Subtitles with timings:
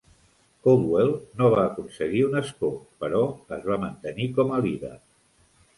[0.67, 2.73] Coldwell no va aconseguir un escó
[3.05, 3.23] però
[3.61, 4.97] es va mantenir com a líder.